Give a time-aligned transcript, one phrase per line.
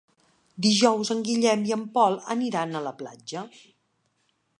[0.65, 3.45] Dijous en Guillem i en Pol aniran a la platja.